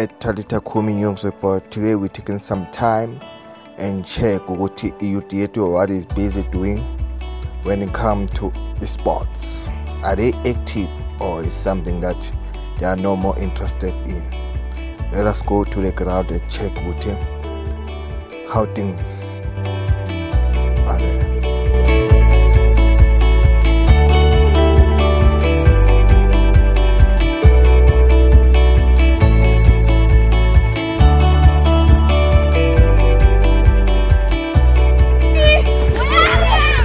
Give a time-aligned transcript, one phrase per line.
[0.00, 3.20] at Talita Kumi News Report today we're taking some time
[3.76, 6.78] and check ukuthi youth what is busy doing
[7.64, 8.50] when it comes to
[8.86, 9.68] sports.
[10.02, 10.90] Are they active
[11.20, 12.32] or is something that
[12.78, 14.22] they are no more interested in?
[15.12, 17.18] Let us go to the ground and check with him
[18.48, 19.42] how things
[20.88, 21.39] are there.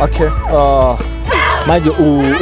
[0.02, 1.14] Okay, uh
[1.67, 1.89] manje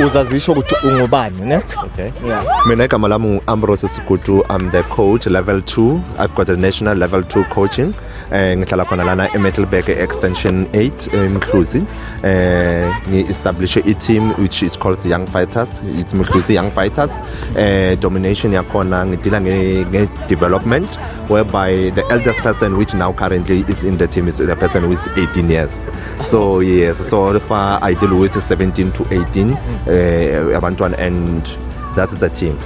[0.05, 1.61] uzazisho ukuthi ungubani ne?
[1.83, 2.11] Okay.
[2.25, 2.67] Yeah.
[2.67, 4.43] Mina igama lami u-ambrose Sigutu.
[4.49, 6.01] I'm the coach level 2.
[6.19, 7.93] I've got a national level 2 coaching.
[8.31, 11.83] Eh ngihlala khona lana eMiddelburg extension 8 eMhluzi.
[12.23, 15.81] Eh ngi-establishe i-team which is called the Young Fighters.
[15.85, 17.11] It's Mhluzi Young Fighters.
[17.57, 23.83] Eh domination yakhona ngidila nge nge development whereby the eldest person which now currently is
[23.83, 25.87] in the team is the person who is 18 years.
[26.19, 31.57] So yes, so far I deal with 17 to 18 eh abantwana and
[31.95, 32.57] that's the team.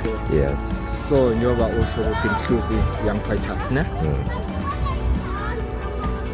[0.00, 0.36] Okay.
[0.38, 0.72] Yes.
[1.08, 2.74] So njengoba usho ukuthi Mhluzi
[3.06, 3.84] Young Fighters ne?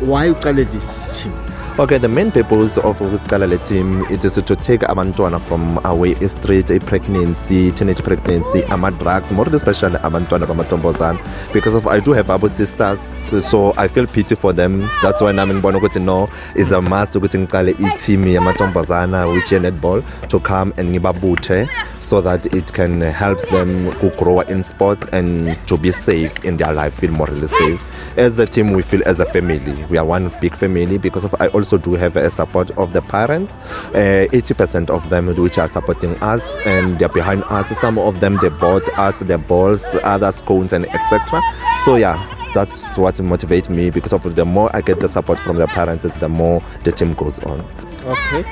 [0.00, 1.32] Why uqale this team?
[1.78, 6.80] Okay, the main purpose of Uqalale team is to take abantwana from away street, a
[6.80, 12.48] pregnancy, teenage pregnancy, ama drugs, more especially abantwana bamantombazana because of I do have abo
[12.48, 12.98] sisters
[13.46, 14.88] so I feel pity for them.
[15.02, 19.60] That's why nami ngibona ukuthi no is a must ukuthi ngiqale i-team yamantombazana which is
[19.60, 21.68] netball to come and ngibabuthe
[22.00, 26.56] so that it can help them to grow in sports and to be safe in
[26.56, 28.16] their life, feel morally safe.
[28.16, 29.84] As a team, we feel as a family.
[29.90, 33.02] We are one big family because of I also do have a support of the
[33.02, 33.58] parents.
[33.88, 37.76] Uh, 80% of them which are supporting us and they're behind us.
[37.80, 41.42] Some of them they bought us the balls, others cones and etc.
[41.84, 42.16] So yeah,
[42.54, 46.04] that's what motivates me because of the more I get the support from the parents,
[46.16, 47.60] the more the team goes on.
[48.04, 48.44] Okay.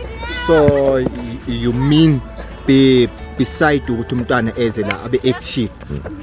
[0.47, 0.97] So
[1.47, 2.21] you mean
[2.67, 3.09] be
[3.39, 5.71] beside ukuthi umntwana eze la abe active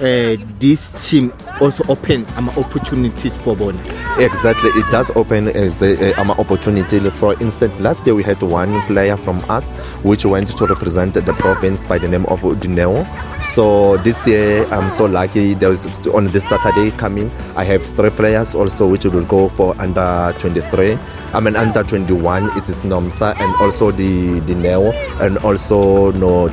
[0.02, 3.80] eh this team also open ama opportunities for bona
[4.20, 7.00] Exactly, it does open as a, a, um, opportunity.
[7.12, 9.72] For instance, last year we had one player from us
[10.04, 13.08] which went to represent the province by the name of Dineo.
[13.44, 15.54] So this year I'm so lucky.
[15.54, 17.32] There was on this Saturday coming.
[17.56, 20.98] I have three players also which will go for under 23.
[21.34, 22.58] I mean under 21.
[22.58, 26.50] It is Nomsa and also the Dineo and also no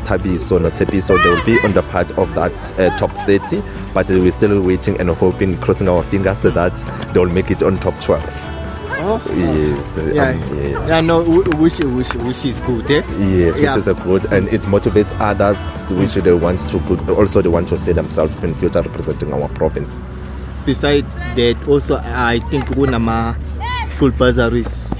[0.57, 3.63] Tabiso, no So They will be on the part of that uh, top 30.
[3.93, 6.75] But we're still waiting and hoping, crossing our fingers that
[7.13, 8.23] they will make it on top 12.
[9.01, 10.89] oh Yes, uh, yeah um, yes.
[10.89, 13.71] yeah no which which which is good eh Yes, Yeah.
[13.71, 17.49] which is a good and it motivates others which they want to good also they
[17.49, 20.01] want to see themselves in future representing our province.
[20.67, 23.37] Besides that also i think kunama
[23.89, 24.93] school bursaries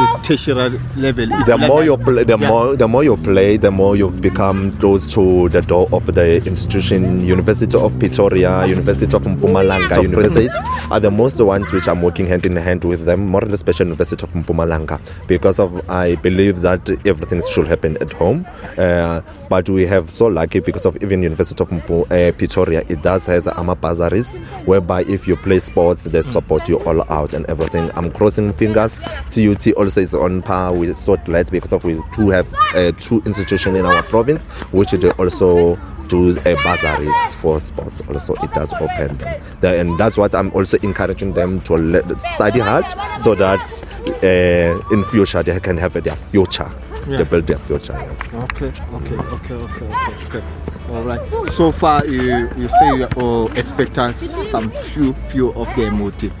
[0.00, 2.48] to tertiary level The more you play, the Yeah.
[2.48, 6.28] more the more you play, the more you become close to the door of the
[6.46, 7.00] institution.
[7.36, 10.48] University of Pretoria, University of Mpumalanga, University
[10.90, 13.20] are the most ones which I'm working hand in hand with them.
[13.34, 14.96] More especially University of Mpumalanga
[15.26, 18.46] because of I believe that everything should happen at home.
[18.78, 23.02] Uh, but we have so lucky because of even University of Mpu, uh, Pretoria, it
[23.02, 27.44] does has ama bursaries whereby if you play sports, they support you all out and
[27.50, 27.90] everything.
[27.96, 29.00] I'm crossing fingers.
[29.30, 30.72] TUT also is on par.
[30.72, 34.90] We're so glad because of we do have uh, two institutions in our province which
[34.92, 35.76] they also
[36.08, 38.02] do uh, bursaries for sports.
[38.08, 42.20] Also, it does open them, The- and that's what I'm also encouraging them to let,
[42.32, 42.84] study hard
[43.20, 43.82] so that
[44.22, 46.70] uh, in future they can have their future.
[47.08, 47.18] Yeah.
[47.18, 47.94] They build their future.
[47.96, 48.34] Yes.
[48.34, 50.42] Okay, okay, okay, okay, okay, okay.
[50.90, 51.20] All right.
[51.52, 54.16] So far, you you say you oh, expect us
[54.50, 56.32] some few few of them motive,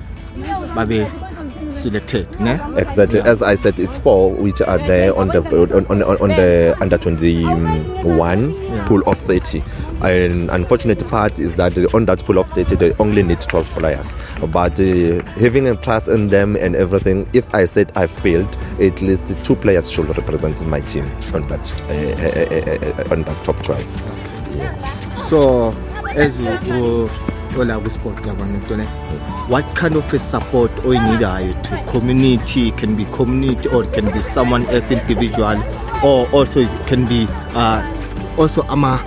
[0.74, 1.29] babe
[1.70, 2.58] selected, ne?
[2.76, 3.18] Exactly.
[3.18, 3.28] Yeah.
[3.28, 5.40] As I said, it's four which are there on the
[5.74, 8.84] on, on, on the under 21 Yeah.
[8.86, 9.62] pool of 30.
[10.02, 14.16] And unfortunate part is that on that pool of 30, they only need 12 players.
[14.52, 19.00] But uh, having a trust in them and everything, if I said I failed, at
[19.02, 23.44] least two players should represent my team on that uh, uh, uh, uh, on that
[23.44, 24.56] top 12.
[24.56, 24.98] Yes.
[25.28, 25.68] So,
[26.10, 27.29] as you uh,
[29.48, 31.18] what kind of a support you
[31.64, 32.68] to community?
[32.68, 35.56] It can be community or can be someone else individual,
[36.04, 37.82] or also can be uh,
[38.38, 39.02] also ama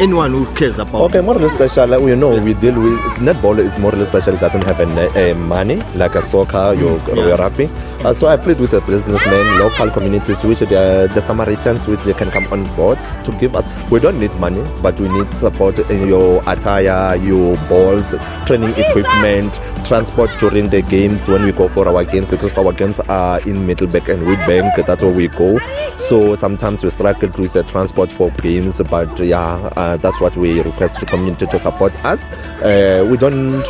[0.00, 2.08] anyone who cares about Okay, more or less special.
[2.08, 4.34] You know, we deal with netball is more or less special.
[4.34, 7.26] It doesn't have a, eh, eh, money like a soccer, mm, your, yeah.
[7.28, 7.68] your rugby.
[8.04, 12.00] Uh, so I played with the businessmen, local communities, which they are the Samaritans, which
[12.04, 13.64] they can come on board to give us.
[13.90, 18.14] We don't need money, but we need support in your attire, your balls,
[18.46, 23.00] training equipment, transport during the games when we go for our games because our games
[23.00, 24.86] are in Middlebank and Witbank.
[24.86, 25.58] That's where we go.
[25.98, 30.60] So sometimes we struggle with the transport for games, but yeah, uh, that's what we
[30.62, 32.28] request to community to support us.
[32.62, 33.64] Uh, we don't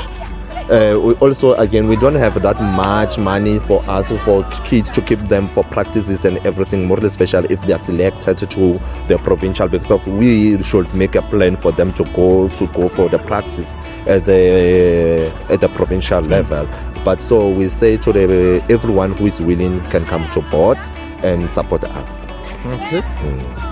[0.71, 5.01] uh, we also again we don't have that much money for us for kids to
[5.01, 9.69] keep them for practices and everything more special if they are selected to the provincial
[9.69, 13.19] because of we should make a plan for them to go to go for the
[13.21, 13.77] practice
[14.09, 16.69] at the at the provincial level
[17.05, 20.79] but so we say to the everyone who is willing can come to board
[21.23, 22.27] and support us
[22.67, 22.99] Okay.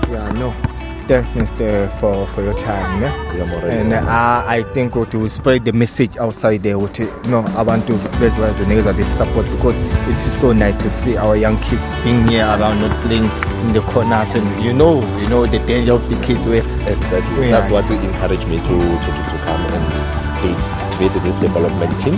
[0.09, 0.74] Yeah, no.
[1.07, 2.99] Thanks, Mister, for for your time.
[2.99, 3.33] Yeah?
[3.35, 7.45] You're more than And uh, I think to spread the message outside there, what no,
[7.55, 11.15] I want to raise the niggas this support because it is so nice to see
[11.15, 13.29] our young kids being here around, not playing
[13.67, 16.47] in the corners, and you know, you know the danger of the kids.
[16.47, 17.45] Where Exactly.
[17.45, 17.51] Yeah.
[17.51, 22.15] That's what will encourage me to, to, to, come and to create this development team.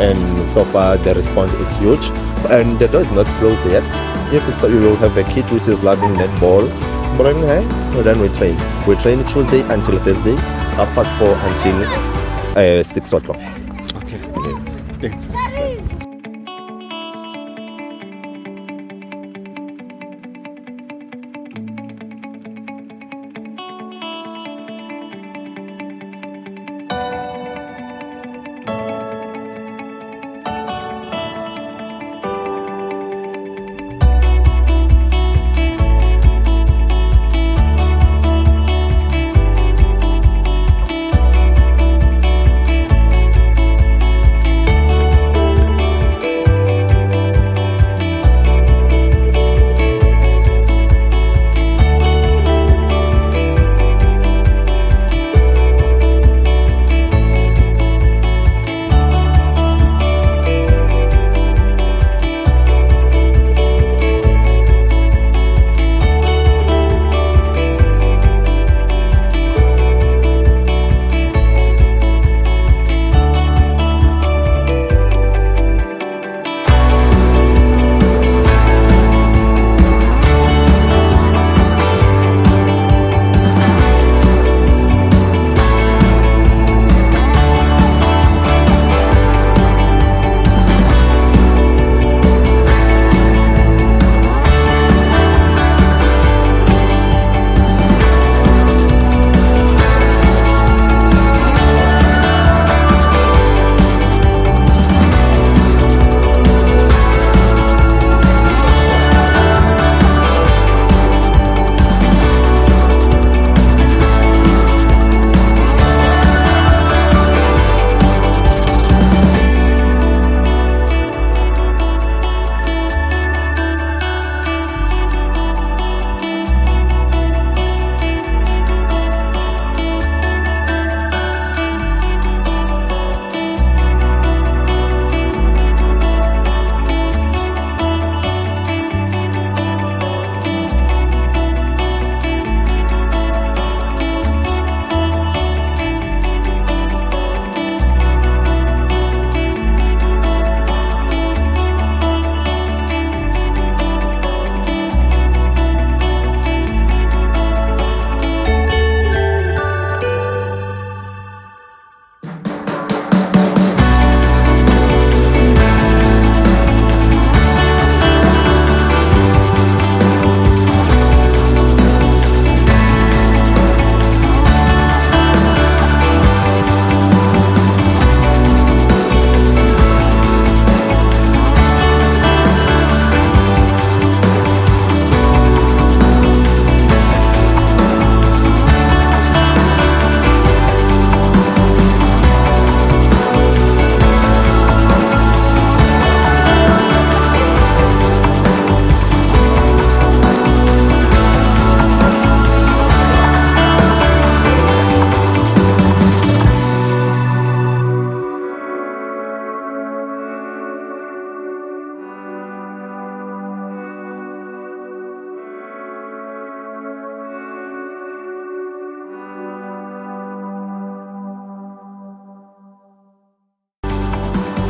[0.00, 2.08] And so far, the response is huge.
[2.48, 3.84] And the door is not closed yet.
[4.32, 6.70] If it's, you will have a kid which is loving netball,
[7.16, 7.62] bring her,
[8.02, 8.56] then we train.
[8.86, 10.36] We train Tuesday until Thursday,
[10.76, 11.76] half past four until
[12.56, 13.36] uh, six o'clock.
[14.02, 14.84] okay, Yes.
[15.00, 15.59] thanks.